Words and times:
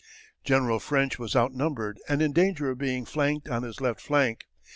General 0.43 0.79
French 0.79 1.19
was 1.19 1.35
outnumbered 1.35 1.99
and 2.09 2.23
in 2.23 2.33
danger 2.33 2.71
of 2.71 2.79
being 2.79 3.05
flanked 3.05 3.47
on 3.47 3.61
his 3.61 3.79
left 3.79 4.01
flank. 4.01 4.45